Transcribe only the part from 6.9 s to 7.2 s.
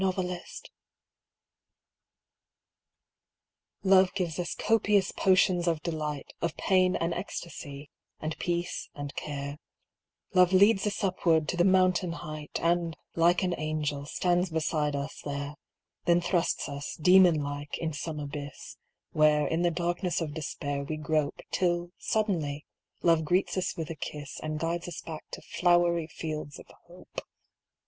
and